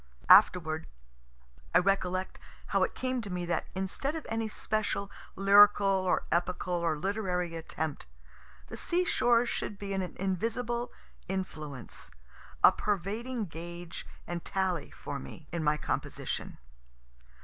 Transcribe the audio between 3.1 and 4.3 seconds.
to me that instead of